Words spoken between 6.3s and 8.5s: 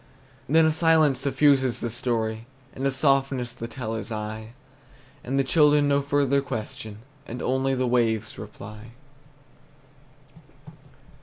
question, And only the waves